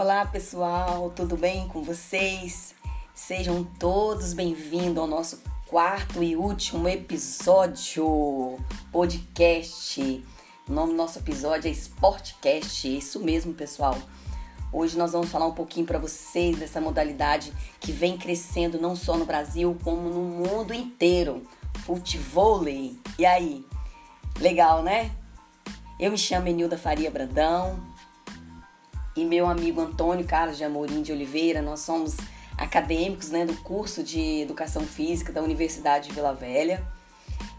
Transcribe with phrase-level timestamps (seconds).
[0.00, 2.74] Olá pessoal, tudo bem com vocês?
[3.14, 8.58] Sejam todos bem-vindos ao nosso quarto e último episódio
[8.90, 10.24] podcast.
[10.66, 13.94] O nome do nosso episódio é Sportcast, isso mesmo, pessoal.
[14.72, 19.18] Hoje nós vamos falar um pouquinho para vocês dessa modalidade que vem crescendo não só
[19.18, 21.46] no Brasil, como no mundo inteiro.
[21.84, 22.98] Futevôlei.
[23.18, 23.66] E aí?
[24.40, 25.10] Legal, né?
[25.98, 27.89] Eu me chamo Enilda Faria Brandão,
[29.16, 32.16] e meu amigo Antônio Carlos de Amorim de Oliveira, nós somos
[32.56, 36.82] acadêmicos né, do curso de Educação Física da Universidade de Vila Velha.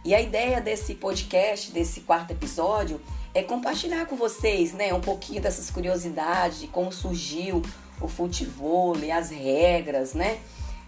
[0.06, 3.02] E a ideia desse podcast, desse quarto episódio,
[3.34, 7.62] é compartilhar com vocês né, um pouquinho dessas curiosidades, de como surgiu
[8.00, 10.40] o futebol, as regras, né?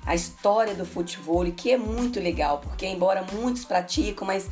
[0.05, 4.50] A história do futebol, que é muito legal, porque embora muitos praticam, mas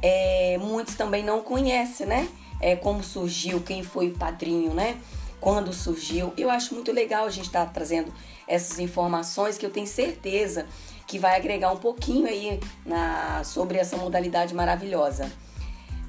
[0.00, 2.28] é, muitos também não conhecem, né?
[2.60, 5.00] É, como surgiu, quem foi o padrinho, né?
[5.42, 6.32] Quando surgiu.
[6.38, 8.14] Eu acho muito legal a gente estar tá trazendo
[8.46, 10.66] essas informações que eu tenho certeza
[11.04, 15.30] que vai agregar um pouquinho aí na, sobre essa modalidade maravilhosa.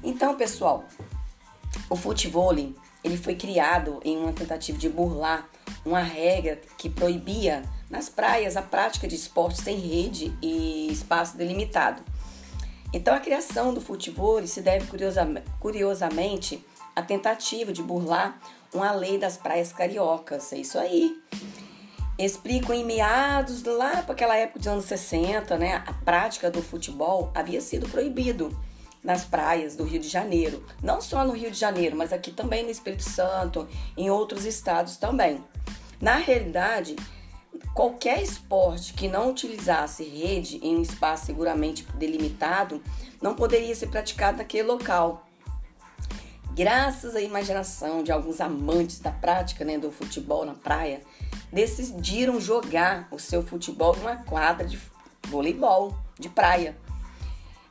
[0.04, 0.84] Então, pessoal,
[1.90, 5.48] o futebol ele foi criado em uma tentativa de burlar
[5.84, 12.02] uma regra que proibia nas praias a prática de esporte sem rede e espaço delimitado.
[12.92, 14.86] Então, a criação do futebol se deve
[15.58, 18.38] curiosamente à tentativa de burlar
[18.74, 20.52] uma lei das praias cariocas.
[20.52, 21.16] É isso aí.
[22.18, 25.82] Explicam em meados lá para aquela época dos anos 60, né?
[25.86, 28.56] A prática do futebol havia sido proibido
[29.02, 30.64] nas praias do Rio de Janeiro.
[30.82, 34.96] Não só no Rio de Janeiro, mas aqui também no Espírito Santo, em outros estados
[34.96, 35.44] também.
[36.00, 36.96] Na realidade,
[37.74, 42.82] qualquer esporte que não utilizasse rede em um espaço seguramente delimitado
[43.20, 45.26] não poderia ser praticado naquele local
[46.54, 51.00] graças à imaginação de alguns amantes da prática né, do futebol na praia,
[51.52, 54.78] decidiram jogar o seu futebol numa quadra de
[55.28, 56.76] voleibol de praia.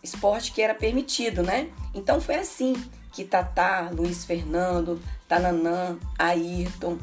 [0.04, 1.70] Esporte que era permitido, né?
[1.94, 2.76] Então foi assim
[3.14, 6.98] que Tatá, Luiz Fernando, Tananã, Ayrton,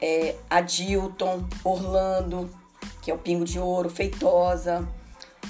[0.00, 2.50] é, Adilton, Orlando,
[3.00, 4.86] que é o Pingo de Ouro, Feitosa,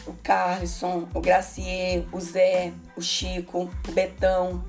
[0.06, 4.62] o Carlson, o Gracier, o Zé, o Chico, o Betão,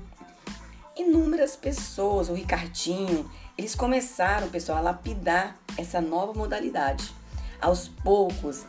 [1.00, 7.12] inúmeras pessoas, o Ricardinho, eles começaram, pessoal, a lapidar essa nova modalidade.
[7.60, 8.64] Aos poucos,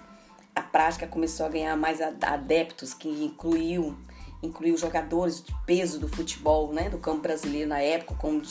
[0.55, 3.97] a prática começou a ganhar mais adeptos, que incluiu
[4.43, 8.41] incluiu jogadores de peso do futebol, né, do campo brasileiro na época, como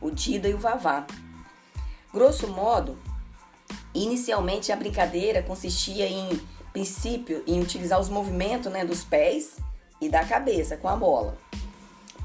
[0.00, 1.06] o Dida e o Vavá.
[2.12, 2.98] Grosso modo,
[3.94, 6.40] inicialmente a brincadeira consistia em
[6.72, 9.58] princípio em utilizar os movimentos, né, dos pés
[10.00, 11.38] e da cabeça com a bola.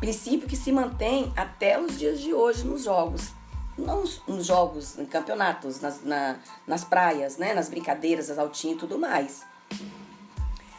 [0.01, 3.33] Princípio que se mantém até os dias de hoje nos jogos.
[3.77, 7.53] Não nos jogos, em campeonatos, nas, na, nas praias, né?
[7.53, 9.45] nas brincadeiras, as altinhas e tudo mais.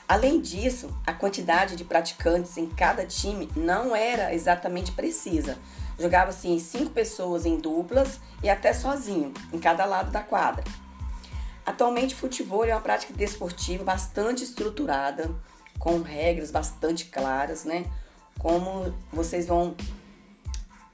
[0.09, 5.57] Além disso, a quantidade de praticantes em cada time não era exatamente precisa.
[5.97, 10.65] Jogava-se em cinco pessoas em duplas e até sozinho, em cada lado da quadra.
[11.65, 15.31] Atualmente, o futebol é uma prática desportiva bastante estruturada,
[15.79, 17.87] com regras bastante claras, né?
[18.39, 19.75] Como vocês vão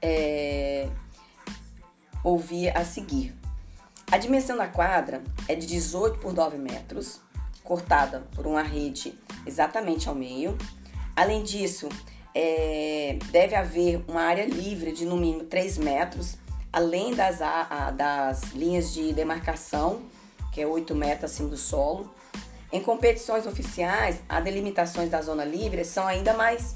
[0.01, 0.87] é,
[2.23, 3.35] ouvir a seguir.
[4.11, 7.21] A dimensão da quadra é de 18 por 9 metros,
[7.63, 9.13] cortada por uma rede
[9.45, 10.57] exatamente ao meio.
[11.15, 11.89] Além disso,
[12.33, 16.37] é, deve haver uma área livre de no mínimo 3 metros,
[16.73, 20.01] além das, a, das linhas de demarcação,
[20.51, 22.11] que é 8 metros acima do solo.
[22.71, 26.73] Em competições oficiais, as delimitações da zona livre são ainda mais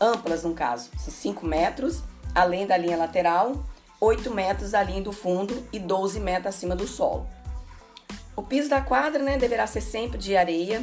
[0.00, 2.02] amplas no caso, 5 metros
[2.34, 3.64] além da linha lateral,
[4.00, 7.26] 8 metros além do fundo e 12 metros acima do solo.
[8.36, 10.82] O piso da quadra né, deverá ser sempre de areia,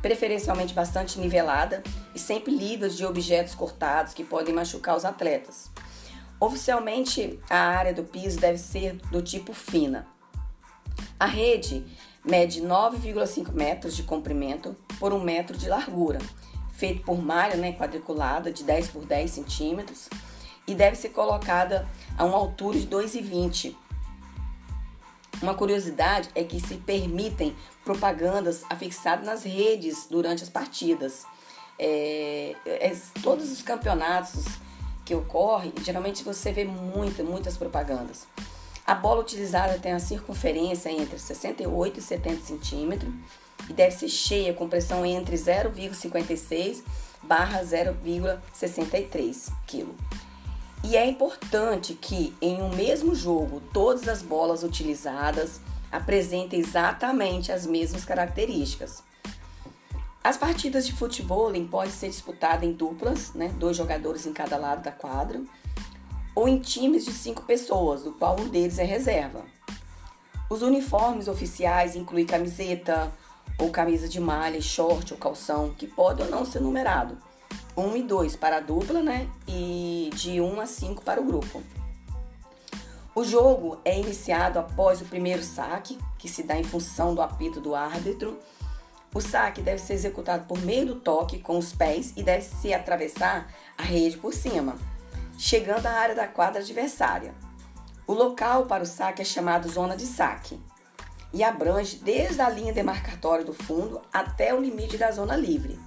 [0.00, 1.82] preferencialmente bastante nivelada
[2.14, 5.70] e sempre livre de objetos cortados que podem machucar os atletas.
[6.38, 10.06] Oficialmente, a área do piso deve ser do tipo fina.
[11.18, 11.84] A rede
[12.24, 16.18] mede 9,5 metros de comprimento por 1 metro de largura
[16.84, 20.10] feito por malha né, quadriculada de 10 por 10 centímetros
[20.66, 21.88] e deve ser colocada
[22.18, 23.74] a uma altura de 2,20.
[25.40, 31.24] Uma curiosidade é que se permitem propagandas afixadas nas redes durante as partidas.
[31.78, 34.44] É, é, todos os campeonatos
[35.06, 38.26] que ocorrem, geralmente você vê muitas, muitas propagandas.
[38.86, 43.12] A bola utilizada tem a circunferência entre 68 e 70 centímetros
[43.68, 46.82] e deve ser cheia com pressão entre 0,56
[47.22, 49.88] barra 0,63 kg.
[50.82, 55.60] E é importante que em um mesmo jogo todas as bolas utilizadas
[55.90, 59.02] apresentem exatamente as mesmas características.
[60.22, 64.82] As partidas de futebol podem ser disputadas em duplas, né, dois jogadores em cada lado
[64.82, 65.42] da quadra,
[66.34, 69.44] ou em times de cinco pessoas, do qual um deles é reserva.
[70.50, 73.12] Os uniformes oficiais incluem camiseta
[73.58, 77.16] ou camisa de malha, short ou calção, que pode ou não ser numerado.
[77.76, 79.28] 1 e 2 para a dupla, né?
[79.48, 81.62] E de 1 a 5 para o grupo.
[83.14, 87.60] O jogo é iniciado após o primeiro saque, que se dá em função do apito
[87.60, 88.38] do árbitro.
[89.14, 92.74] O saque deve ser executado por meio do toque com os pés e deve se
[92.74, 93.48] atravessar
[93.78, 94.76] a rede por cima,
[95.38, 97.32] chegando à área da quadra adversária.
[98.06, 100.60] O local para o saque é chamado zona de saque
[101.34, 105.80] e abrange desde a linha demarcatória do fundo até o limite da zona livre.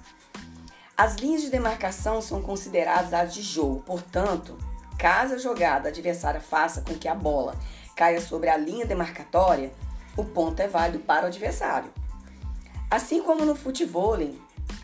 [0.94, 4.58] As linhas de demarcação são consideradas áreas de jogo, portanto,
[4.98, 7.56] caso a jogada adversária faça com que a bola
[7.96, 9.72] caia sobre a linha demarcatória,
[10.18, 11.90] o ponto é válido para o adversário.
[12.90, 14.18] Assim como no futebol,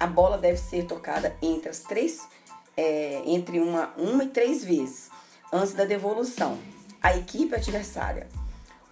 [0.01, 2.27] a bola deve ser tocada entre as três,
[2.75, 5.11] é, entre uma, uma e três vezes
[5.53, 6.59] antes da devolução
[7.03, 8.29] à equipe adversária.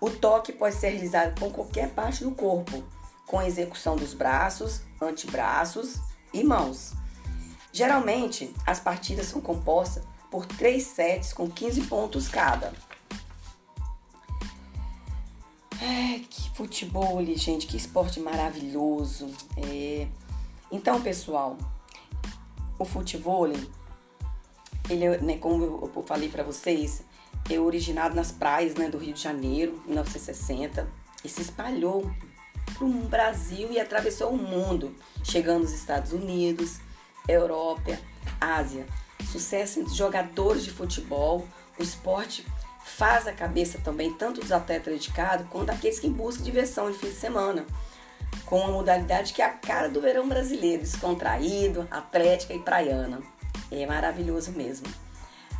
[0.03, 2.83] O toque pode ser realizado com qualquer parte do corpo,
[3.25, 6.01] com execução dos braços, antebraços
[6.35, 6.93] e mãos.
[7.73, 12.73] Geralmente, as partidas são compostas por três sets com 15 pontos cada.
[15.81, 19.33] É, que futebol, gente, que esporte maravilhoso.
[19.57, 20.09] É.
[20.69, 21.57] Então, pessoal,
[22.77, 27.05] o futebol, ele, né, como eu falei para vocês,
[27.51, 30.89] é originado nas praias né, do Rio de Janeiro, em 1960,
[31.25, 32.11] e se espalhou
[32.75, 34.95] para o Brasil e atravessou o mundo,
[35.25, 36.79] chegando aos Estados Unidos,
[37.29, 37.99] Europa,
[38.41, 38.87] Ásia.
[39.31, 41.47] Sucesso entre jogadores de futebol,
[41.79, 42.45] o esporte
[42.85, 47.09] faz a cabeça também tanto dos atletas dedicados quanto daqueles que buscam diversão de fim
[47.09, 47.65] de semana,
[48.45, 53.23] com uma modalidade que é a cara do verão brasileiro, descontraído, atlética e praiana.
[53.71, 54.87] É maravilhoso mesmo.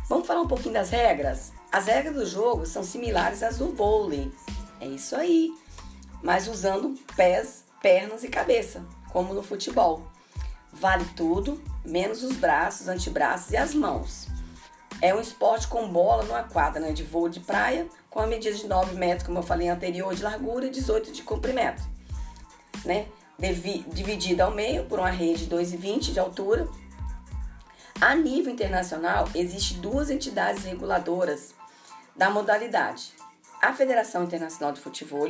[0.07, 1.53] Vamos falar um pouquinho das regras?
[1.73, 4.31] As regras do jogo são similares às do vôlei.
[4.79, 5.51] É isso aí.
[6.21, 10.03] Mas usando pés, pernas e cabeça, como no futebol.
[10.71, 14.27] Vale tudo, menos os braços, antebraços e as mãos.
[15.01, 18.55] É um esporte com bola numa quadra né, de voo de praia, com a medida
[18.55, 21.81] de 9 metros, como eu falei anterior, de largura e 18 de comprimento.
[22.85, 23.07] Né?
[23.91, 26.67] Dividida ao meio por uma rede de 2,20 de altura.
[27.99, 31.55] A nível internacional, existem duas entidades reguladoras
[32.15, 33.13] da modalidade:
[33.61, 35.27] a Federação Internacional de Futebol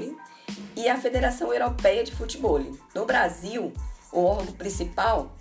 [0.75, 2.59] e a Federação Europeia de Futebol.
[2.93, 3.73] No Brasil,
[4.11, 5.31] o órgão principal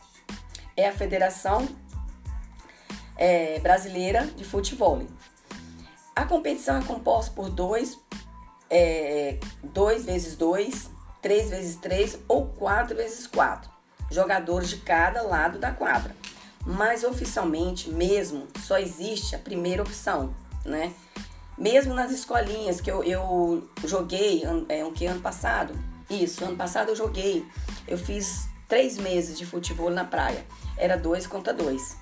[0.77, 1.69] é a Federação
[3.17, 5.06] é, Brasileira de Futebol.
[6.15, 7.99] A competição é composta por dois,
[8.69, 10.91] é, dois vezes dois,
[11.21, 13.73] três vezes três ou quatro vezes quatro
[14.12, 16.15] jogadores de cada lado da quadra.
[16.65, 20.35] Mas oficialmente mesmo só existe a primeira opção,
[20.65, 20.93] né?
[21.57, 25.75] Mesmo nas escolinhas que eu, eu joguei, é, um que ano passado,
[26.09, 27.47] isso, ano passado eu joguei,
[27.87, 30.47] eu fiz três meses de futebol na praia,
[30.77, 31.97] era dois contra dois.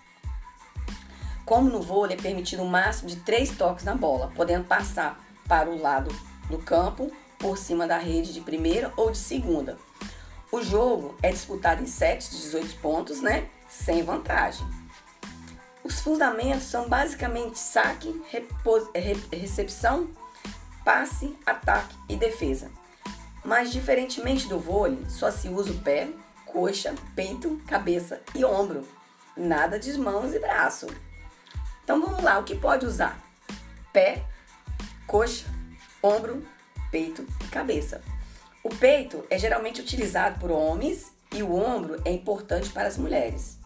[1.44, 5.68] Como no vôlei é permitido um máximo de três toques na bola, podendo passar para
[5.68, 6.14] o lado
[6.48, 9.76] do campo, por cima da rede de primeira ou de segunda.
[10.52, 13.48] O jogo é disputado em sets de 18 pontos, né?
[13.68, 14.66] Sem vantagem.
[15.82, 18.22] Os fundamentos são basicamente saque,
[19.32, 20.10] recepção,
[20.84, 22.70] passe, ataque e defesa.
[23.44, 26.08] Mas diferentemente do vôlei, só se usa o pé,
[26.44, 28.86] coxa, peito, cabeça e ombro.
[29.36, 30.86] Nada de mãos e braço.
[31.82, 33.18] Então vamos lá, o que pode usar?
[33.92, 34.24] Pé,
[35.06, 35.46] coxa,
[36.02, 36.46] ombro,
[36.90, 38.02] peito e cabeça.
[38.62, 43.59] O peito é geralmente utilizado por homens e o ombro é importante para as mulheres.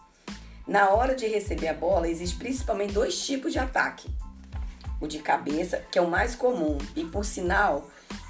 [0.67, 4.09] Na hora de receber a bola, existe principalmente dois tipos de ataque.
[4.99, 7.89] O de cabeça, que é o mais comum, e por sinal,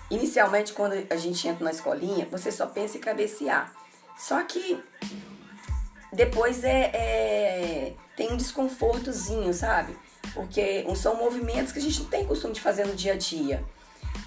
[0.09, 3.71] inicialmente quando a gente entra na escolinha, você só pensa em cabecear.
[4.17, 4.83] Só que
[6.11, 9.97] depois é, é tem um desconfortozinho, sabe?
[10.33, 13.63] Porque são movimentos que a gente não tem costume de fazer no dia a dia.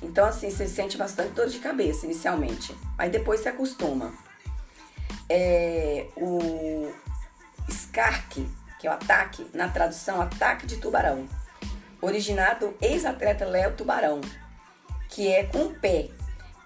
[0.02, 2.74] Então, assim, você sente bastante dor de cabeça inicialmente.
[2.96, 4.12] Aí depois se acostuma.
[5.28, 6.90] É, o,
[7.68, 8.46] Skark,
[8.78, 11.28] que é o ataque, na tradução ataque de tubarão,
[12.00, 14.20] originado ex-atleta Léo Tubarão,
[15.08, 16.08] que é com o pé.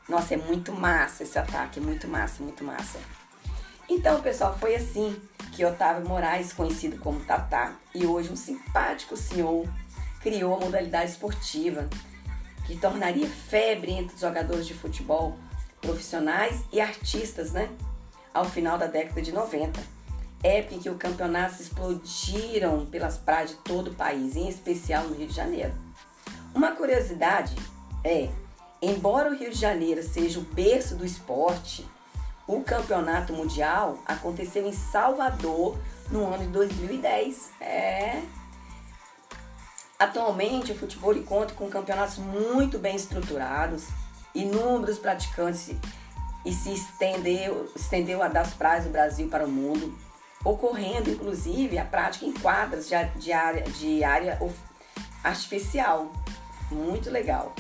[0.09, 2.99] Nossa, é muito massa esse ataque, muito massa, muito massa.
[3.89, 5.21] Então, pessoal, foi assim
[5.53, 9.69] que Otávio Moraes, conhecido como Tatá, e hoje um simpático senhor,
[10.21, 11.89] criou a modalidade esportiva
[12.67, 15.39] que tornaria febre entre os jogadores de futebol
[15.81, 17.69] profissionais e artistas, né?
[18.33, 19.81] Ao final da década de 90.
[20.43, 25.15] Época em que os campeonatos explodiram pelas praias de todo o país, em especial no
[25.15, 25.73] Rio de Janeiro.
[26.55, 27.55] Uma curiosidade
[28.05, 28.29] é,
[28.81, 31.87] embora o Rio de Janeiro seja o berço do esporte,
[32.47, 35.79] o campeonato mundial aconteceu em Salvador
[36.11, 37.51] no ano de 2010.
[37.61, 38.21] É.
[39.99, 43.87] Atualmente, o futebol conta com campeonatos muito bem estruturados,
[44.35, 45.71] inúmeros praticantes
[46.45, 49.97] e se estendeu, estendeu a das praias do Brasil para o mundo,
[50.45, 54.39] ocorrendo inclusive a prática em quadras de, de, área, de área
[55.23, 56.13] artificial.
[56.71, 57.55] Muito legal.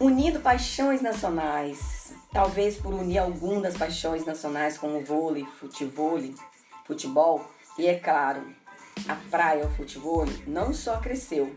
[0.00, 6.20] Unindo paixões nacionais, talvez por unir algumas das paixões nacionais como vôlei, futebol,
[6.86, 7.44] futebol
[7.76, 8.42] e é claro,
[9.08, 11.52] a praia o futebol não só cresceu,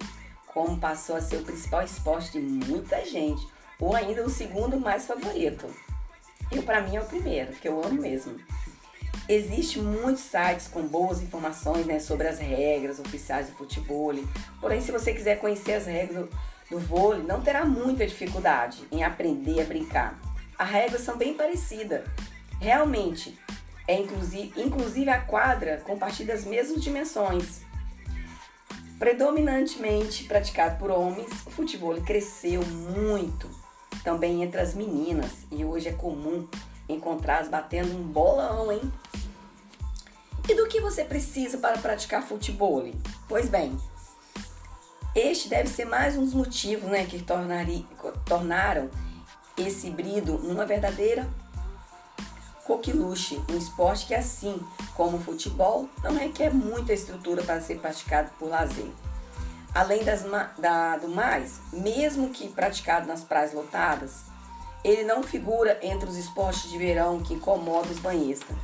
[0.48, 3.48] como passou a ser o principal esporte de muita gente,
[3.80, 5.66] ou ainda o segundo mais favorito.
[6.52, 8.40] Eu para mim é o primeiro, que eu amo mesmo.
[9.32, 14.14] Existem muitos sites com boas informações né, sobre as regras oficiais do futebol.
[14.60, 16.28] Porém, se você quiser conhecer as regras
[16.70, 20.20] do, vôlei, não terá muita dificuldade em aprender a brincar.
[20.60, 22.06] As regras são bem parecidas.
[22.60, 23.40] Realmente,
[23.88, 27.62] é inclusive, inclusive a quadra compartilha as mesmas dimensões.
[29.00, 33.50] Predominantemente praticado por homens, o futebol cresceu muito
[34.04, 36.50] também entre as meninas e hoje é comum
[36.94, 38.82] encontrá-las batendo um bolão, hein?
[40.50, 42.84] E do que você precisa para praticar futebol?
[43.28, 43.78] Pois bem,
[45.16, 47.24] este deve ser mais um dos motivos né, que
[48.26, 48.90] tornaram
[49.58, 51.28] esse híbrido numa verdadeira
[52.66, 54.60] coqueluche, um esporte que, assim
[54.96, 58.90] como o futebol, não requer muita estrutura para ser praticado por lazer.
[59.74, 60.24] Além das,
[60.58, 64.31] da, do mais, mesmo que praticado nas praias lotadas,
[64.84, 68.56] ele não figura entre os esportes de verão que incomodam os banhistas.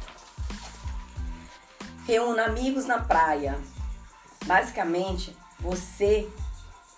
[2.06, 3.58] Reúna amigos na praia.
[4.46, 6.30] Basicamente, você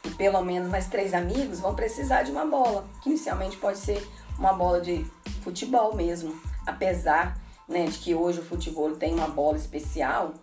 [0.04, 4.08] e pelo menos mais três amigos vão precisar de uma bola, que inicialmente pode ser
[4.38, 5.06] uma bola de
[5.44, 10.34] futebol mesmo, apesar né, de que hoje o futebol tem uma bola especial,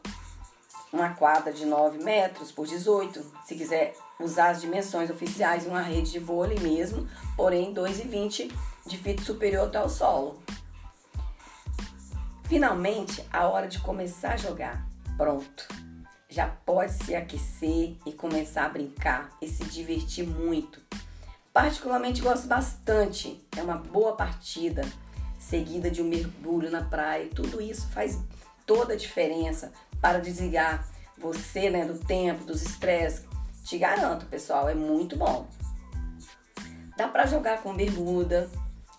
[0.92, 6.12] uma quadra de 9 metros por 18, se quiser usar as dimensões oficiais, uma rede
[6.12, 8.50] de vôlei mesmo, porém 2,20
[8.86, 10.42] de fita superior até o solo.
[12.44, 14.86] Finalmente, a hora de começar a jogar.
[15.16, 15.66] Pronto.
[16.28, 20.80] Já pode se aquecer e começar a brincar e se divertir muito.
[21.52, 23.44] Particularmente gosto bastante.
[23.56, 24.82] É uma boa partida
[25.38, 27.30] seguida de um mergulho na praia.
[27.34, 28.18] Tudo isso faz
[28.66, 33.24] toda a diferença para desligar você né, do tempo, dos estresses.
[33.66, 35.44] Te garanto, pessoal, é muito bom.
[36.96, 38.48] Dá para jogar com bermuda,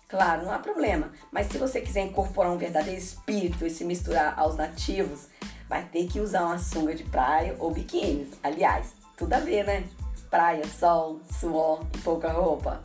[0.06, 1.10] claro, não há problema.
[1.32, 5.28] Mas se você quiser incorporar um verdadeiro espírito e se misturar aos nativos,
[5.70, 8.30] vai ter que usar uma sunga de praia ou biquíni.
[8.42, 9.88] Aliás, tudo a ver, né?
[10.28, 12.82] Praia, sol, suor e pouca roupa.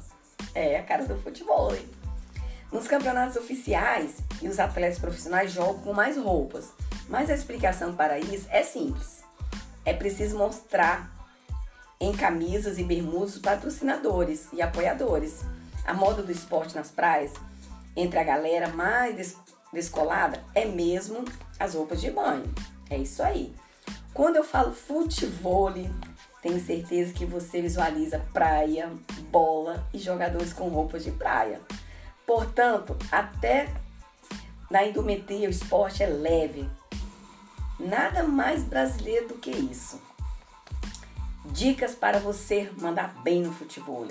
[0.55, 1.85] É a cara do futebol, hein?
[2.71, 6.71] Nos campeonatos oficiais e os atletas profissionais jogam com mais roupas,
[7.09, 9.21] mas a explicação para isso é simples.
[9.83, 11.12] É preciso mostrar
[12.03, 15.39] em camisas e bermudas patrocinadores e apoiadores.
[15.85, 17.31] A moda do esporte nas praias,
[17.95, 19.37] entre a galera mais
[19.71, 21.23] descolada, é mesmo
[21.57, 22.53] as roupas de banho.
[22.89, 23.55] É isso aí.
[24.13, 25.71] Quando eu falo futebol,
[26.41, 28.91] tenho certeza que você visualiza praia,
[29.31, 31.61] bola e jogadores com roupas de praia.
[32.27, 33.69] Portanto, até
[34.69, 36.69] na indumentária o esporte é leve.
[37.79, 40.12] Nada mais brasileiro do que isso.
[41.45, 44.07] Dicas para você mandar bem no futebol.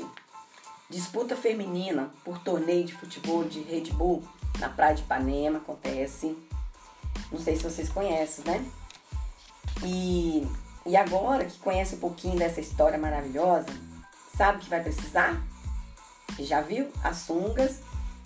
[0.90, 4.22] Disputa feminina por torneio de futebol de Red Bull
[4.58, 6.36] na Praia de Ipanema acontece.
[7.30, 8.64] Não sei se vocês conhecem, né?
[9.82, 10.46] E,
[10.84, 13.66] e agora que conhece um pouquinho dessa história maravilhosa,
[14.36, 15.42] sabe que vai precisar?
[16.38, 16.90] Já viu?
[17.02, 17.80] As sungas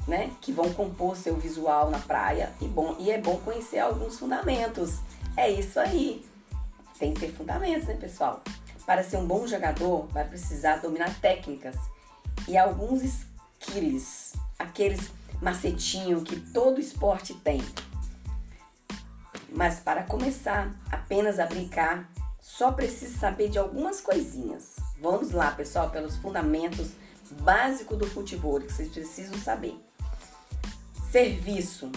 [0.07, 4.19] né, que vão compor seu visual na praia e, bom, e é bom conhecer alguns
[4.19, 4.99] fundamentos.
[5.37, 6.25] É isso aí.
[6.99, 8.43] Tem que ter fundamentos, né, pessoal?
[8.87, 11.77] Para ser um bom jogador, vai precisar dominar técnicas
[12.47, 15.11] e alguns skills, aqueles
[15.43, 17.61] macetinhos que todo esporte tem.
[19.51, 22.09] Mas para começar apenas a brincar,
[22.41, 24.77] só precisa saber de algumas coisinhas.
[25.01, 26.91] Vamos lá, pessoal, pelos fundamentos
[27.41, 29.77] básicos do futebol que vocês precisam saber.
[31.11, 31.91] Serviço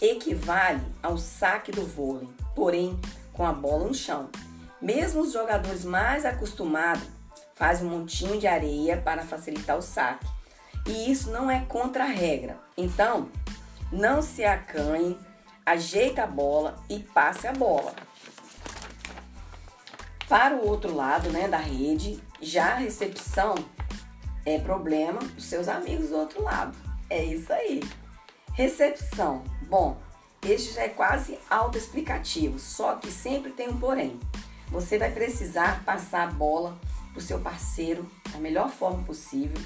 [0.00, 3.00] equivale ao saque do vôlei, porém
[3.32, 4.28] com a bola no chão.
[4.84, 7.08] Mesmo os jogadores mais acostumados
[7.54, 10.26] fazem um montinho de areia para facilitar o saque.
[10.86, 12.58] E isso não é contra a regra.
[12.76, 13.30] Então,
[13.90, 15.18] não se acanhe,
[15.64, 17.94] ajeita a bola e passe a bola.
[20.28, 23.54] Para o outro lado né, da rede, já a recepção
[24.44, 26.76] é problema dos seus amigos do outro lado.
[27.08, 27.82] É isso aí.
[28.52, 29.42] Recepção.
[29.62, 29.96] Bom,
[30.42, 34.20] este já é quase autoexplicativo, só que sempre tem um porém.
[34.74, 36.76] Você vai precisar passar a bola
[37.12, 39.56] para o seu parceiro da melhor forma possível,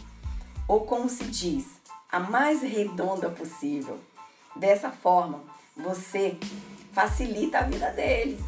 [0.68, 1.64] ou como se diz,
[2.12, 3.98] a mais redonda possível.
[4.54, 5.40] Dessa forma,
[5.74, 6.36] você
[6.92, 8.38] facilita a vida dele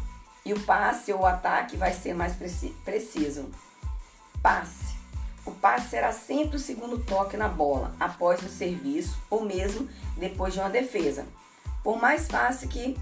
[0.45, 2.35] e o passe ou o ataque vai ser mais
[2.85, 3.49] preciso.
[4.39, 4.95] Passe.
[5.43, 10.53] O passe será sempre o segundo toque na bola, após o serviço ou mesmo depois
[10.53, 11.25] de uma defesa,
[11.83, 12.95] por mais fácil que,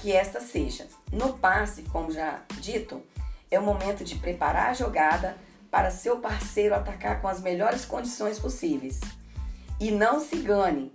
[0.00, 0.86] que esta seja.
[1.12, 3.02] No passe, como já dito,
[3.50, 5.36] é o momento de preparar a jogada
[5.70, 9.00] para seu parceiro atacar com as melhores condições possíveis.
[9.78, 10.92] E não se engane,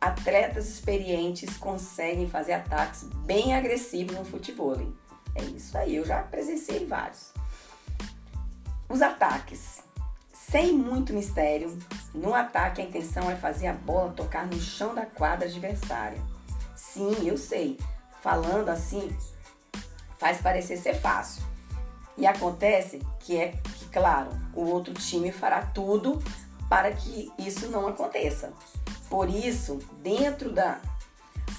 [0.00, 4.76] atletas experientes conseguem fazer ataques bem agressivos no futebol.
[5.34, 7.32] É isso aí, eu já presenciei vários.
[8.88, 9.82] Os ataques.
[10.32, 11.76] Sem muito mistério,
[12.14, 16.20] no ataque a intenção é fazer a bola tocar no chão da quadra adversária.
[16.76, 17.78] Sim, eu sei.
[18.24, 19.14] Falando assim,
[20.16, 21.42] faz parecer ser fácil.
[22.16, 26.22] E acontece que é que, claro, o outro time fará tudo
[26.66, 28.50] para que isso não aconteça.
[29.10, 30.80] Por isso, dentro da,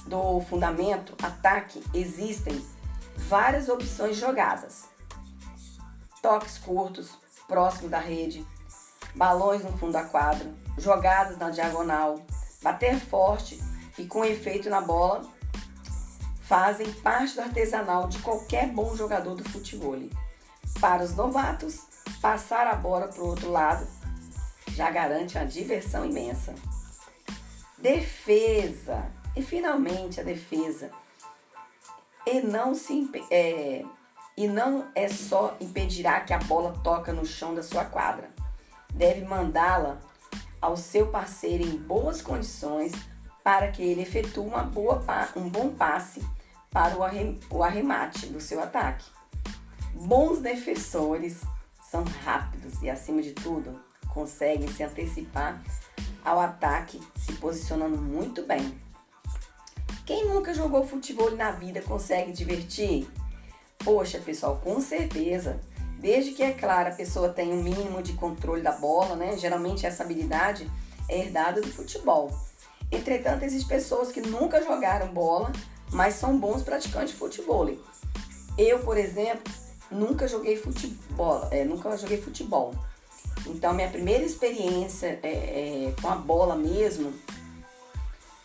[0.07, 2.59] do fundamento ataque, existem
[3.15, 4.85] várias opções jogadas.
[6.19, 7.11] Toques curtos,
[7.47, 8.43] próximo da rede,
[9.13, 12.25] balões no fundo da quadra, jogadas na diagonal,
[12.63, 13.61] bater forte
[13.99, 15.34] e com efeito na bola
[16.47, 19.99] fazem parte do artesanal de qualquer bom jogador do futebol.
[20.79, 21.81] Para os novatos,
[22.21, 23.87] passar a bola para o outro lado
[24.69, 26.53] já garante uma diversão imensa.
[27.77, 29.11] Defesa.
[29.35, 30.91] E finalmente a defesa
[32.25, 33.83] e não se é,
[34.35, 38.29] e não é só impedirá que a bola toca no chão da sua quadra.
[38.93, 39.99] Deve mandá-la
[40.59, 42.93] ao seu parceiro em boas condições
[43.45, 45.05] para que ele efetue uma boa,
[45.35, 46.19] um bom passe
[46.71, 49.05] para o arremate do seu ataque.
[49.93, 51.41] Bons defensores
[51.91, 53.79] são rápidos e, acima de tudo,
[54.11, 55.61] conseguem se antecipar
[56.23, 58.81] ao ataque, se posicionando muito bem.
[60.07, 63.07] Quem nunca jogou futebol na vida consegue divertir?
[63.77, 65.61] Poxa, pessoal, com certeza.
[65.99, 69.37] Desde que, é claro, a pessoa tenha um mínimo de controle da bola, né?
[69.37, 70.67] Geralmente essa habilidade
[71.07, 72.31] é herdada do futebol.
[72.95, 75.51] Entretanto, existem pessoas que nunca jogaram bola,
[75.91, 77.69] mas são bons praticantes de futebol.
[78.57, 79.51] Eu, por exemplo,
[79.91, 82.73] nunca joguei futebol, é, nunca joguei futebol.
[83.47, 87.13] Então, minha primeira experiência é, é, com a bola mesmo,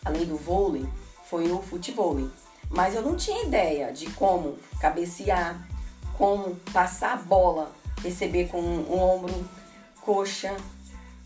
[0.03, 0.85] além do vôlei,
[1.29, 2.17] foi o futebol.
[2.69, 5.67] Mas eu não tinha ideia de como cabecear,
[6.17, 7.71] como passar a bola,
[8.03, 9.33] receber com o ombro,
[10.01, 10.55] coxa,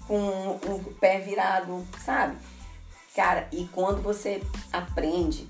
[0.07, 2.38] com o pé virado, sabe?
[3.15, 5.49] Cara, e quando você aprende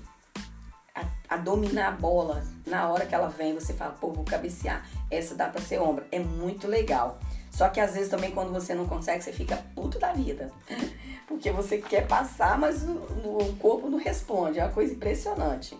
[0.94, 4.88] a, a, dominar a bola, na hora que ela vem, você fala, pô, vou cabecear,
[5.10, 6.04] essa dá pra ser ombro.
[6.12, 7.18] É muito legal.
[7.50, 10.52] Só que às vezes também quando você não consegue, você fica puto da vida.
[11.26, 14.60] Porque você quer passar, mas o, o corpo não responde.
[14.60, 15.76] É uma coisa impressionante.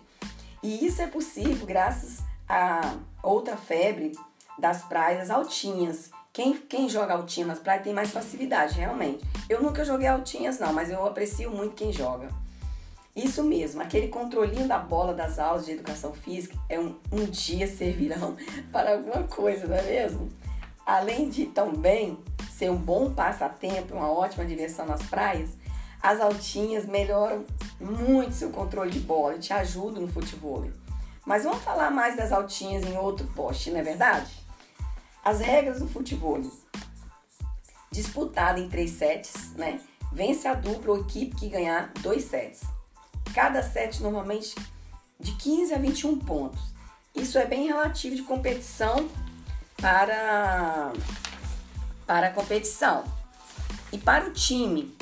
[0.61, 4.11] E isso é possível graças a outra febre
[4.59, 6.11] das praias altinhas.
[6.37, 9.25] Quem, quem joga altinha nas praias tem mais facilidade, realmente.
[9.49, 12.29] Eu nunca joguei altinhas, não, mas eu aprecio muito quem joga.
[13.15, 17.65] Isso mesmo, aquele controlinho da bola das aulas de educação física é um, um dia
[17.65, 18.37] servirão
[18.71, 20.29] para alguma coisa, não é mesmo?
[20.85, 22.19] Além de também
[22.51, 25.57] ser um bom passatempo, uma ótima diversão nas praias,
[25.99, 27.45] as altinhas melhoram
[27.81, 30.69] muito seu controle de bola e te ajudam no futebol.
[31.25, 34.46] Mas vamos falar mais das altinhas em outro poste, não é verdade?
[35.27, 36.41] As regras do futebol.
[37.91, 39.81] Disputada em três sets, né?
[40.09, 42.61] Vence a dupla ou equipe que ganhar dois sets.
[43.35, 44.55] Cada set normalmente
[45.19, 46.61] de 15 a 21 pontos.
[47.13, 49.09] Isso é bem relativo de competição
[49.81, 50.93] para,
[52.05, 53.03] para a competição.
[53.91, 54.95] E para o time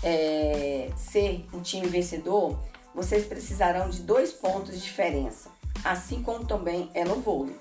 [0.00, 2.56] é, ser um time vencedor,
[2.94, 5.50] vocês precisarão de dois pontos de diferença,
[5.82, 7.58] assim como também é no vôlei.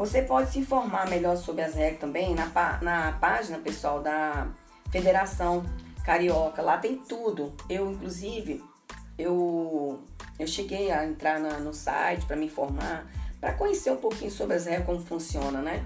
[0.00, 2.46] Você pode se informar melhor sobre as regras também na,
[2.80, 4.48] na página pessoal da
[4.90, 5.62] Federação
[6.02, 6.62] Carioca.
[6.62, 7.52] Lá tem tudo.
[7.68, 8.64] Eu, inclusive,
[9.18, 10.02] eu,
[10.38, 14.56] eu cheguei a entrar na, no site para me informar para conhecer um pouquinho sobre
[14.56, 15.84] as regras, como funciona, né?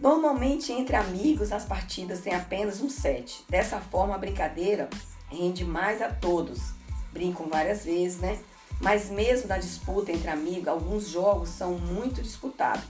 [0.00, 3.44] Normalmente, entre amigos, as partidas têm apenas um set.
[3.48, 4.90] Dessa forma, a brincadeira
[5.30, 6.72] rende mais a todos.
[7.12, 8.40] Brincam várias vezes, né?
[8.80, 12.84] Mas mesmo na disputa entre amigos, alguns jogos são muito disputados.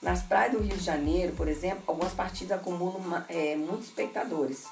[0.00, 4.66] Nas praias do Rio de Janeiro, por exemplo, algumas partidas acumulam é, muitos espectadores.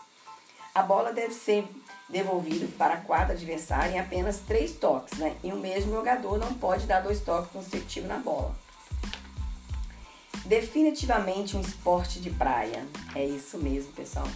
[0.75, 1.67] A bola deve ser
[2.09, 5.37] devolvida para a quadra adversária em apenas três toques, né?
[5.43, 8.55] E o mesmo jogador não pode dar dois toques consecutivos na bola.
[10.45, 12.87] Definitivamente um esporte de praia.
[13.15, 14.27] É isso mesmo, pessoal.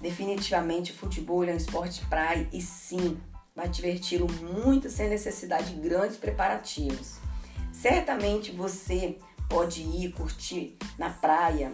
[0.00, 3.18] Definitivamente o futebol é um esporte de praia e sim,
[3.54, 7.16] vai diverti-lo muito sem necessidade de grandes preparativos.
[7.72, 11.72] Certamente você pode ir curtir na praia,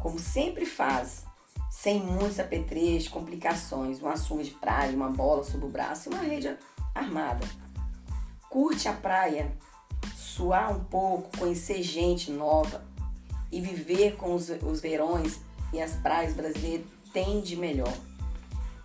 [0.00, 1.24] como sempre faz,
[1.70, 6.22] sem muitos apetrechos, complicações, uma sunga de praia, uma bola sob o braço e uma
[6.22, 6.56] rede
[6.94, 7.46] armada.
[8.48, 9.56] Curte a praia,
[10.14, 12.84] suar um pouco, conhecer gente nova
[13.50, 15.40] e viver com os, os verões
[15.72, 17.92] e as praias brasileiras tem de melhor.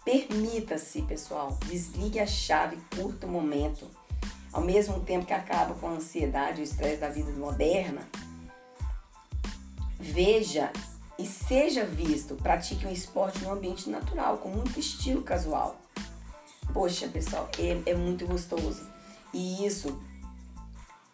[0.07, 3.85] Permita-se, pessoal, desligue a chave, curta o momento.
[4.53, 8.07] Ao mesmo tempo que acaba com a ansiedade e o estresse da vida moderna,
[9.99, 10.71] veja
[11.19, 15.77] e seja visto, pratique um esporte no ambiente natural, com muito estilo casual.
[16.73, 18.87] Poxa, pessoal, é, é muito gostoso.
[19.33, 20.01] E isso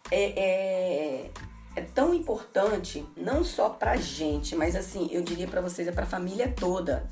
[0.08, 1.30] é, é,
[1.74, 6.06] é tão importante, não só pra gente, mas assim, eu diria para vocês, é pra
[6.06, 7.10] família toda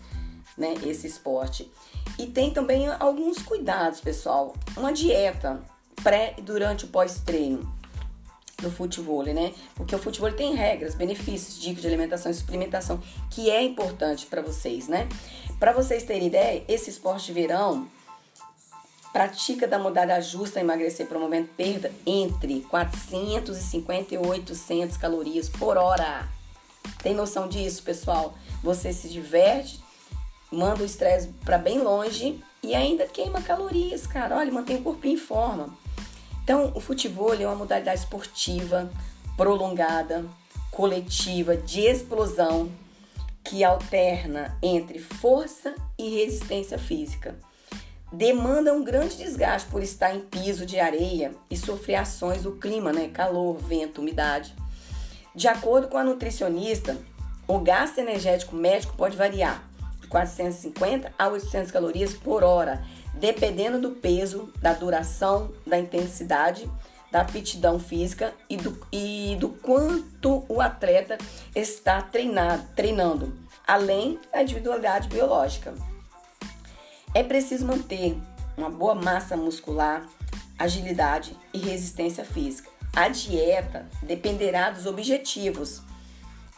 [0.56, 1.70] né, esse esporte.
[2.18, 4.54] E tem também alguns cuidados, pessoal.
[4.76, 5.62] Uma dieta
[6.02, 7.72] pré e durante o pós-treino
[8.62, 9.52] do futebol, né?
[9.74, 14.40] Porque o futebol tem regras, benefícios, dicas de alimentação e suplementação, que é importante para
[14.40, 15.08] vocês, né?
[15.58, 17.88] Para vocês terem ideia, esse esporte de verão
[19.12, 26.28] pratica da modalidade justa emagrecer promovendo perda entre 450 e 800 calorias por hora.
[27.02, 28.34] Tem noção disso, pessoal?
[28.62, 29.81] Você se diverte,
[30.52, 34.36] manda o estresse para bem longe e ainda queima calorias, cara.
[34.36, 35.70] Olha, mantém o corpo em forma.
[36.44, 38.90] Então, o futebol é uma modalidade esportiva
[39.36, 40.24] prolongada,
[40.70, 42.70] coletiva, de explosão,
[43.42, 47.34] que alterna entre força e resistência física.
[48.12, 52.92] Demanda um grande desgaste por estar em piso de areia e sofrer ações do clima,
[52.92, 53.08] né?
[53.08, 54.54] Calor, vento, umidade.
[55.34, 56.96] De acordo com a nutricionista,
[57.48, 59.71] o gasto energético médico pode variar
[60.12, 66.70] 450 a 800 calorias por hora, dependendo do peso, da duração, da intensidade,
[67.10, 71.16] da aptidão física e do, e do quanto o atleta
[71.54, 73.34] está treinado, treinando,
[73.66, 75.74] além da individualidade biológica.
[77.14, 78.16] É preciso manter
[78.56, 80.06] uma boa massa muscular,
[80.58, 82.70] agilidade e resistência física.
[82.94, 85.82] A dieta dependerá dos objetivos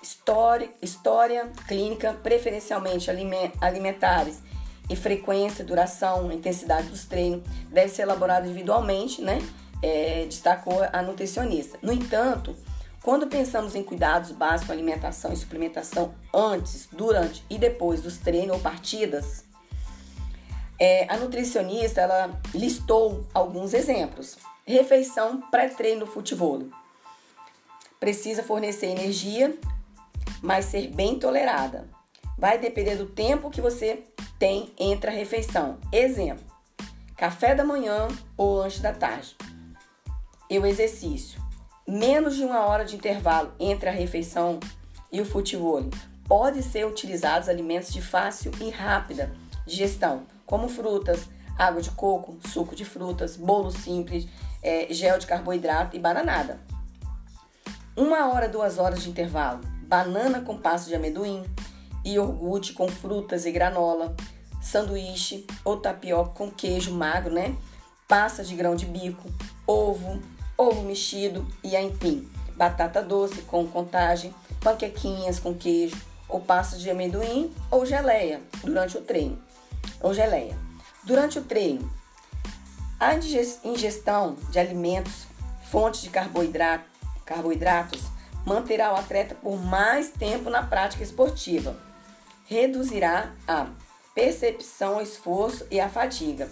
[0.05, 4.43] história, história clínica, preferencialmente alimentares
[4.88, 9.38] e frequência, duração, intensidade dos treinos, deve ser elaborado individualmente, né?
[9.83, 11.79] É, destacou a nutricionista.
[11.83, 12.55] No entanto,
[13.03, 18.62] quando pensamos em cuidados básicos, alimentação e suplementação antes, durante e depois dos treinos ou
[18.62, 19.45] partidas,
[20.79, 24.37] é, a nutricionista ela listou alguns exemplos.
[24.67, 26.62] Refeição pré-treino no futebol.
[28.01, 29.57] Precisa fornecer energia
[30.44, 31.88] mas ser bem tolerada.
[32.37, 34.04] Vai depender do tempo que você
[34.38, 35.78] tem entre a refeição.
[35.90, 36.44] Exemplo:
[37.16, 39.35] café da manhã ou lanche da tarde.
[40.50, 41.42] E o exercício:
[41.88, 44.61] menos de uma hora de intervalo entre a refeição
[45.11, 45.88] e o futebol.
[46.28, 49.35] Pode ser utilizados alimentos de fácil e rápida
[49.66, 51.26] digestão, como frutas,
[51.59, 54.26] água de coco, suco de frutas, bolo simples,
[54.62, 56.61] é, gel de carboidrato e bananada.
[57.96, 61.44] Uma hora, duas horas de intervalo banana com pasta de amendoim,
[62.04, 64.16] iogurte com frutas e granola,
[64.61, 67.57] sanduíche ou tapioca com queijo magro, né?
[68.09, 69.33] Pasta de grão de bico,
[69.64, 70.20] ovo,
[70.59, 75.96] ovo mexido e aipim, batata doce com contagem, panquequinhas com queijo
[76.28, 79.40] ou pasta de amendoim ou geleia durante o treino.
[80.00, 80.59] Ou geleia.
[81.04, 81.88] Durante o treino,
[82.98, 85.28] a ingestão de alimentos,
[85.70, 86.85] fontes de carboidrato,
[87.24, 88.12] carboidratos
[88.44, 91.76] manterá o atleta por mais tempo na prática esportiva.
[92.46, 93.68] Reduzirá a
[94.14, 96.50] percepção, o esforço e a fadiga.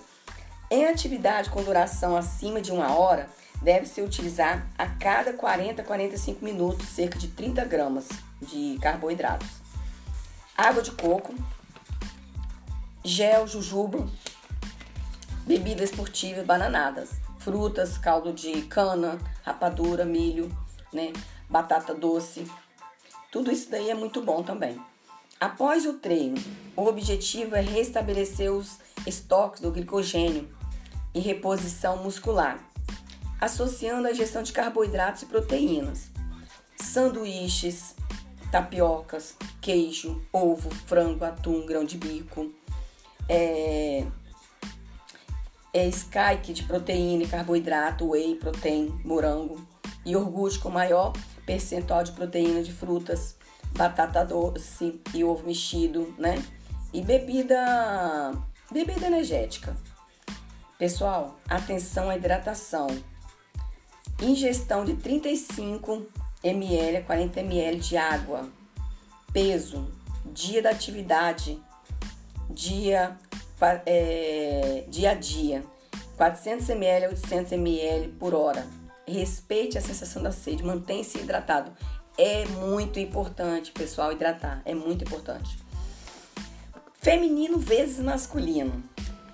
[0.71, 3.29] Em atividade com duração acima de uma hora,
[3.61, 8.09] deve-se utilizar a cada 40 a 45 minutos cerca de 30 gramas
[8.41, 9.49] de carboidratos.
[10.57, 11.35] Água de coco,
[13.05, 14.09] gel, jujuba,
[15.47, 17.11] bebida esportiva e bananadas.
[17.39, 20.57] frutas, caldo de cana, rapadura, milho,
[20.93, 21.13] né?
[21.53, 22.51] Batata doce.
[23.31, 24.81] Tudo isso daí é muito bom também.
[25.39, 26.43] Após o treino,
[26.75, 30.49] o objetivo é restabelecer os estoques do glicogênio
[31.15, 32.59] e reposição muscular,
[33.39, 36.11] associando a ingestão de carboidratos e proteínas,
[36.77, 37.97] sanduíches,
[38.51, 42.51] tapiocas, queijo, ovo, frango, atum, grão de bico,
[43.29, 44.07] é,
[45.75, 49.61] é skyke de proteína e carboidrato, whey, protein, morango,
[50.07, 51.13] iogurte com maior
[51.53, 53.37] percentual de proteína de frutas,
[53.77, 56.43] batata doce e ovo mexido, né?
[56.95, 58.33] E bebida,
[58.71, 59.77] bebida energética.
[60.79, 62.87] Pessoal, atenção à hidratação.
[64.19, 66.07] Ingestão de 35
[66.43, 68.49] ml a 40 ml de água.
[69.31, 69.87] Peso,
[70.25, 71.61] dia da atividade,
[72.49, 73.19] dia,
[73.85, 75.63] é, dia a dia.
[76.17, 78.67] 400 ml a 800 ml por hora.
[79.07, 81.73] Respeite a sensação da sede, mantenha-se hidratado.
[82.17, 84.63] É muito importante, pessoal, hidratar.
[84.65, 85.59] É muito importante.
[87.01, 88.83] Feminino vezes masculino.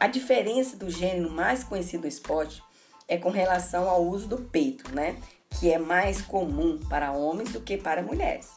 [0.01, 2.63] A diferença do gênero mais conhecido do esporte
[3.07, 5.17] é com relação ao uso do peito, né?
[5.51, 8.51] Que é mais comum para homens do que para mulheres.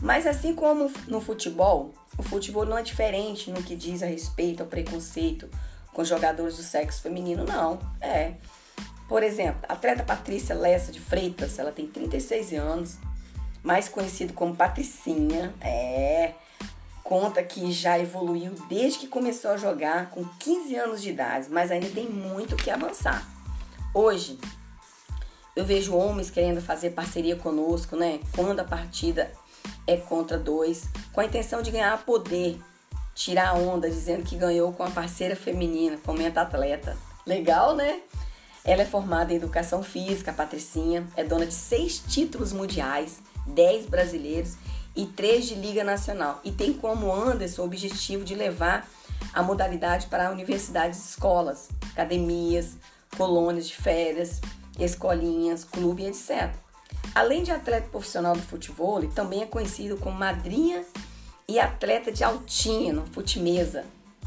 [0.00, 4.62] Mas assim como no futebol, o futebol não é diferente no que diz a respeito
[4.62, 5.50] ao preconceito
[5.92, 7.78] com jogadores do sexo feminino, não.
[8.00, 8.34] É.
[9.08, 12.98] Por exemplo, a atleta Patrícia Lessa de Freitas, ela tem 36 anos,
[13.62, 16.32] mais conhecido como Patricinha, é,
[17.04, 21.70] conta que já evoluiu desde que começou a jogar com 15 anos de idade, mas
[21.70, 23.24] ainda tem muito que avançar.
[23.94, 24.38] Hoje,
[25.54, 28.20] eu vejo homens querendo fazer parceria conosco, né?
[28.34, 29.32] Quando a partida
[29.86, 32.60] é contra dois, com a intenção de ganhar poder,
[33.14, 36.96] tirar onda dizendo que ganhou com a parceira feminina, comenta atleta.
[37.24, 38.00] Legal, né?
[38.66, 44.56] Ela é formada em educação física, Patricinha, é dona de seis títulos mundiais, 10 brasileiros
[44.96, 46.40] e 3 de Liga Nacional.
[46.42, 48.88] E tem como Anderson o objetivo de levar
[49.32, 52.76] a modalidade para universidades escolas, academias,
[53.16, 54.40] colônias de férias,
[54.80, 56.50] escolinhas, clube, etc.
[57.14, 60.84] Além de atleta profissional do futebol, também é conhecido como madrinha
[61.46, 63.84] e atleta de altinha no fute-mesa.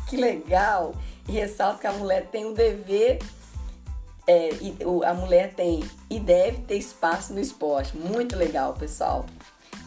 [0.08, 0.96] Que legal!
[1.28, 3.20] E ressalto que a mulher tem o dever
[4.30, 4.52] é,
[5.08, 7.98] a mulher tem e deve ter espaço no esporte.
[7.98, 9.26] Muito legal, pessoal.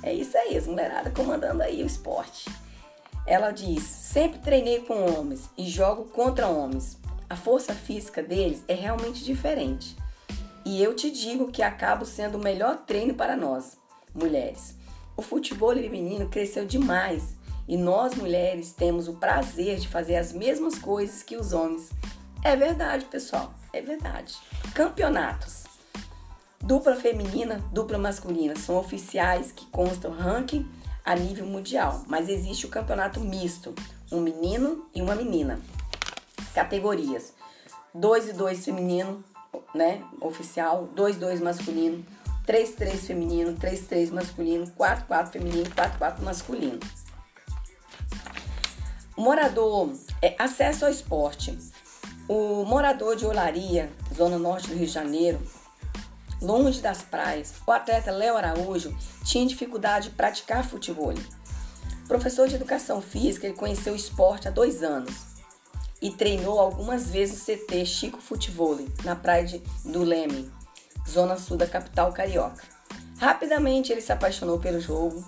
[0.03, 2.51] É isso aí, as mulheradas comandando aí o esporte.
[3.25, 6.99] Ela diz: sempre treinei com homens e jogo contra homens.
[7.31, 9.97] A força física deles é realmente diferente.
[10.65, 13.77] E eu te digo que acabo sendo o melhor treino para nós,
[14.13, 14.75] mulheres.
[15.17, 17.37] O futebol feminino cresceu demais
[17.69, 21.91] e nós mulheres temos o prazer de fazer as mesmas coisas que os homens.
[22.45, 23.55] É verdade, pessoal.
[23.73, 24.35] É verdade.
[24.75, 25.65] Campeonatos.
[26.61, 30.69] Dupla feminina, dupla masculina são oficiais que constam ranking
[31.05, 33.75] a nível mundial, mas existe o campeonato misto,
[34.11, 35.61] um menino e uma menina.
[36.53, 37.33] Categorias:
[37.95, 39.25] 2 e 2 feminino,
[39.75, 42.05] né, oficial, 2 2 masculino,
[42.45, 46.81] 3 3 feminino, 3 3 masculino, 4 4 feminino, 4 4 masculino.
[49.17, 51.57] Morador, é, acesso ao esporte.
[52.35, 55.39] O morador de Olaria, zona norte do Rio de Janeiro,
[56.41, 61.13] longe das praias, o atleta Léo Araújo tinha dificuldade de praticar futebol.
[62.09, 65.15] Professor de educação física, ele conheceu o esporte há dois anos
[66.01, 70.51] e treinou algumas vezes no CT Chico Futebol, na praia de, do Leme,
[71.07, 72.65] zona sul da capital carioca.
[73.19, 75.23] Rapidamente ele se apaixonou pelo jogo,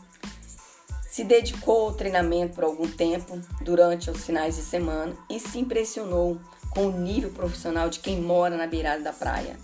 [1.06, 6.40] se dedicou ao treinamento por algum tempo durante os finais de semana e se impressionou
[6.74, 9.56] com o nível profissional de quem mora na beirada da praia.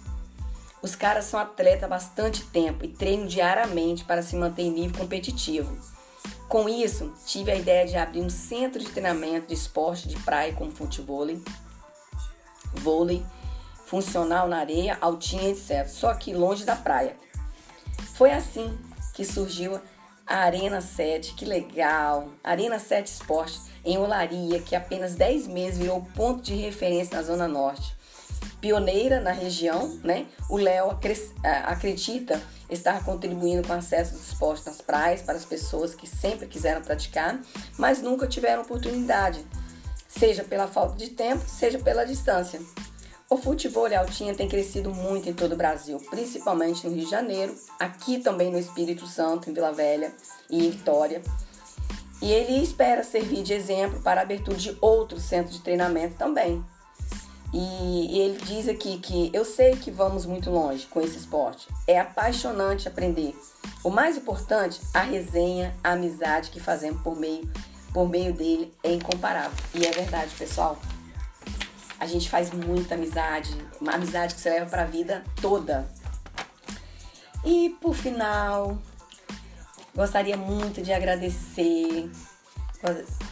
[0.81, 4.99] Os caras são atletas há bastante tempo e treinam diariamente para se manter em nível
[4.99, 5.77] competitivo.
[6.49, 10.55] Com isso, tive a ideia de abrir um centro de treinamento de esporte de praia
[10.55, 11.27] como futebol,
[12.73, 13.23] vôlei,
[13.87, 15.87] funcional na areia, altinha, etc.
[15.87, 17.16] Só que longe da praia.
[18.14, 18.77] Foi assim
[19.14, 19.81] que surgiu
[20.27, 22.29] a Arena 7, que legal!
[22.42, 27.49] Arena 7 Esporte em Olaria, que apenas 10 meses virou ponto de referência na Zona
[27.49, 27.97] Norte.
[28.61, 30.27] Pioneira na região, né?
[30.49, 30.97] O Léo
[31.64, 36.83] acredita estar contribuindo com acesso dos esportes nas praias para as pessoas que sempre quiseram
[36.83, 37.40] praticar,
[37.79, 39.45] mas nunca tiveram oportunidade,
[40.07, 42.61] seja pela falta de tempo, seja pela distância.
[43.31, 47.55] O futebol altinha tem crescido muito em todo o Brasil, principalmente no Rio de Janeiro,
[47.79, 50.12] aqui também no Espírito Santo, em Vila Velha
[50.51, 51.23] e em Vitória.
[52.22, 56.62] E ele espera servir de exemplo para a abertura de outros centros de treinamento também.
[57.52, 61.68] E, ele diz aqui que eu sei que vamos muito longe com esse esporte.
[61.87, 63.35] É apaixonante aprender.
[63.83, 67.50] O mais importante, a resenha, a amizade que fazemos por meio,
[67.92, 69.56] por meio dele é incomparável.
[69.74, 70.78] E é verdade, pessoal.
[71.98, 75.88] A gente faz muita amizade, uma amizade que você leva para a vida toda.
[77.44, 78.78] E por final,
[79.94, 82.11] gostaria muito de agradecer.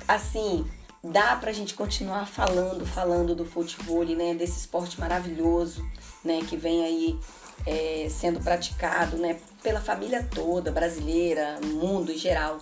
[0.07, 0.67] Assim,
[1.03, 4.35] dá pra gente continuar falando, falando do futebol, né?
[4.35, 5.85] Desse esporte maravilhoso,
[6.25, 6.41] né?
[6.49, 7.19] Que vem aí
[7.67, 9.39] é, sendo praticado, né?
[9.63, 12.59] Pela família toda, brasileira, mundo em geral.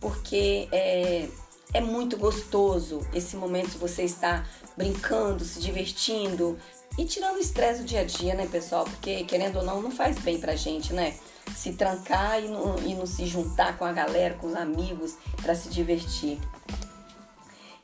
[0.00, 1.28] Porque é,
[1.72, 6.58] é muito gostoso esse momento de você estar brincando, se divertindo
[6.96, 8.84] e tirando o estresse do dia a dia, né, pessoal?
[8.84, 11.16] Porque, querendo ou não, não faz bem pra gente, né?
[11.56, 15.54] Se trancar e não, e não se juntar com a galera, com os amigos, para
[15.54, 16.38] se divertir.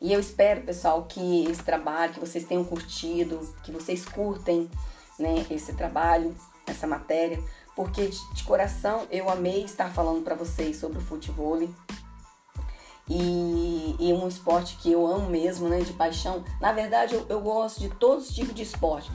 [0.01, 4.71] E eu espero, pessoal, que esse trabalho, que vocês tenham curtido, que vocês curtem
[5.19, 7.43] né, esse trabalho, essa matéria,
[7.75, 11.59] porque de, coração eu amei estar falando para vocês sobre o futebol.
[13.09, 16.45] E, e, um esporte que eu amo mesmo, né, de paixão.
[16.61, 19.11] Na verdade, eu, eu gosto de todos os tipos de esporte,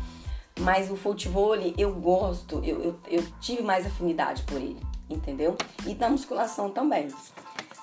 [0.59, 5.55] mas o futebol eu gosto, eu, eu, eu tive mais afinidade por ele, entendeu?
[5.85, 7.07] E da musculação também,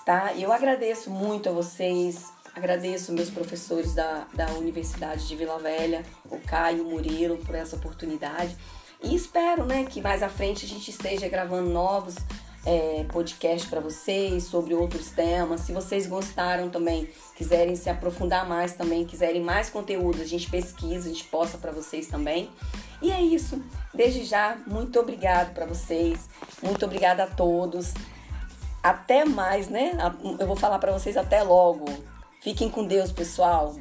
[0.05, 0.35] tá?
[0.35, 6.41] Eu agradeço muito a vocês, Agradeço meus professores da, da Universidade de Vila Velha, o
[6.41, 8.57] Caio o Murilo, por essa oportunidade.
[9.03, 12.15] E espero né, que mais à frente a gente esteja gravando novos
[12.67, 15.61] é, podcasts para vocês sobre outros temas.
[15.61, 21.09] Se vocês gostaram também, quiserem se aprofundar mais também, quiserem mais conteúdo, a gente pesquisa,
[21.09, 22.51] a gente posta para vocês também.
[23.01, 23.63] E é isso.
[23.95, 26.29] Desde já, muito obrigado para vocês.
[26.61, 27.95] Muito obrigada a todos.
[28.83, 29.97] Até mais, né?
[30.39, 31.85] Eu vou falar para vocês até logo.
[32.43, 33.77] Fiquem com Deus, pessoal.